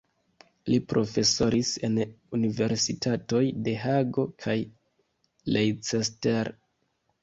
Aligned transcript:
Li 0.69 0.79
profesoris 0.93 1.73
en 1.89 1.99
universitatoj 2.39 3.45
de 3.69 3.77
Hago 3.87 4.29
kaj 4.43 4.59
Leicester. 5.57 6.57